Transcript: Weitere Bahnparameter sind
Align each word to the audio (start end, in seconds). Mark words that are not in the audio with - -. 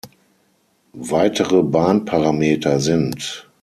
Weitere 1.03 1.61
Bahnparameter 1.61 2.79
sind 2.79 3.45